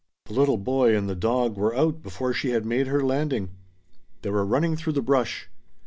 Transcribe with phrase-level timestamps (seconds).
[0.25, 3.51] The little boy and the dog were out before she had made her landing.
[4.23, 5.47] They were running through the brush.